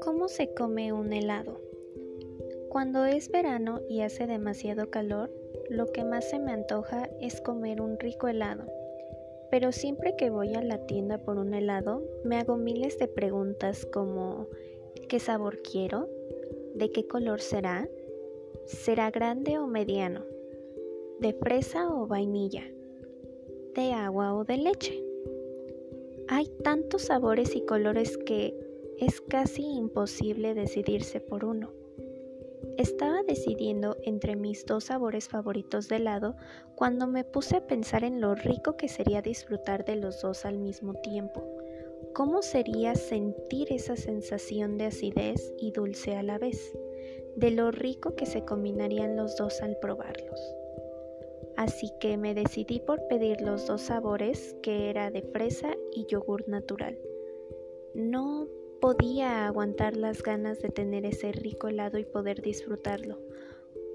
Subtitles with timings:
[0.00, 1.60] ¿Cómo se come un helado?
[2.68, 5.30] Cuando es verano y hace demasiado calor,
[5.68, 8.64] lo que más se me antoja es comer un rico helado.
[9.50, 13.86] Pero siempre que voy a la tienda por un helado, me hago miles de preguntas
[13.86, 14.48] como
[15.08, 16.08] ¿qué sabor quiero?
[16.74, 17.88] ¿De qué color será?
[18.64, 20.24] ¿Será grande o mediano?
[21.20, 22.75] ¿De fresa o vainilla?
[23.76, 25.04] ¿De agua o de leche?
[26.28, 28.58] Hay tantos sabores y colores que
[28.96, 31.74] es casi imposible decidirse por uno.
[32.78, 36.36] Estaba decidiendo entre mis dos sabores favoritos de helado
[36.74, 40.56] cuando me puse a pensar en lo rico que sería disfrutar de los dos al
[40.56, 41.46] mismo tiempo.
[42.14, 46.72] ¿Cómo sería sentir esa sensación de acidez y dulce a la vez?
[47.36, 50.40] De lo rico que se combinarían los dos al probarlos.
[51.56, 56.46] Así que me decidí por pedir los dos sabores que era de fresa y yogur
[56.48, 56.98] natural.
[57.94, 58.46] No
[58.80, 63.18] podía aguantar las ganas de tener ese rico helado y poder disfrutarlo.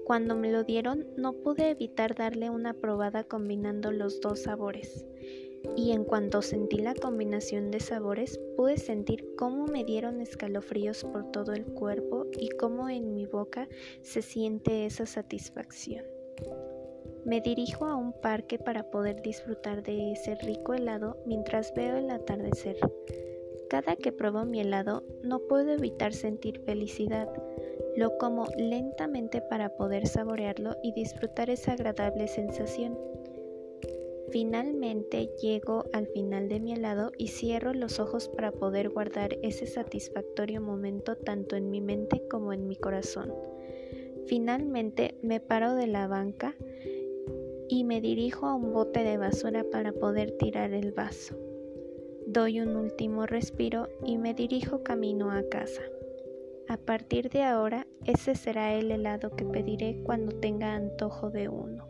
[0.04, 5.06] Cuando me lo dieron no pude evitar darle una probada combinando los dos sabores.
[5.76, 11.30] Y en cuanto sentí la combinación de sabores, pude sentir cómo me dieron escalofríos por
[11.30, 13.68] todo el cuerpo y cómo en mi boca
[14.02, 16.04] se siente esa satisfacción.
[17.24, 22.10] Me dirijo a un parque para poder disfrutar de ese rico helado mientras veo el
[22.10, 22.76] atardecer.
[23.70, 27.28] Cada que pruebo mi helado no puedo evitar sentir felicidad.
[27.96, 32.98] Lo como lentamente para poder saborearlo y disfrutar esa agradable sensación.
[34.30, 39.66] Finalmente llego al final de mi helado y cierro los ojos para poder guardar ese
[39.66, 43.32] satisfactorio momento tanto en mi mente como en mi corazón.
[44.26, 46.54] Finalmente me paro de la banca
[47.68, 51.36] y me dirijo a un bote de basura para poder tirar el vaso.
[52.26, 55.82] Doy un último respiro y me dirijo camino a casa.
[56.68, 61.86] A partir de ahora, ese será el helado que pediré cuando tenga antojo de uno.